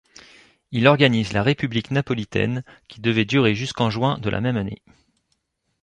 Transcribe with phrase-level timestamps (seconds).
[0.71, 4.81] Il organise la République napolitaine qui devait durer jusqu'en juin de la même année.